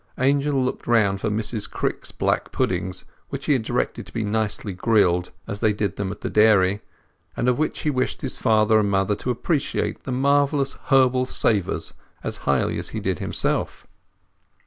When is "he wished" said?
7.81-8.21